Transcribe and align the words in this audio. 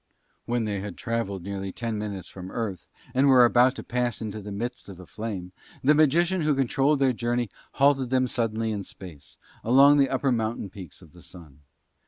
When 0.45 0.63
they 0.65 0.79
had 0.79 0.97
travelled 0.97 1.43
nearly 1.43 1.71
ten 1.71 1.99
minutes 1.99 2.27
from 2.27 2.49
Earth 2.49 2.87
and 3.13 3.27
were 3.27 3.45
about 3.45 3.75
to 3.75 3.83
pass 3.83 4.19
into 4.19 4.41
the 4.41 4.51
midst 4.51 4.89
of 4.89 4.97
the 4.97 5.05
flame, 5.05 5.51
that 5.83 5.93
magician 5.93 6.41
who 6.41 6.55
controlled 6.55 6.97
their 6.97 7.13
journey 7.13 7.51
halted 7.73 8.09
them 8.09 8.25
suddenly 8.25 8.71
in 8.71 8.81
Space, 8.81 9.37
among 9.63 9.97
the 9.99 10.09
upper 10.09 10.31
mountain 10.31 10.71
peaks 10.71 11.03
of 11.03 11.13
the 11.13 11.21
Sun. 11.21 11.59